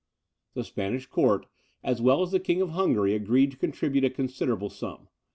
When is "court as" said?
1.05-2.01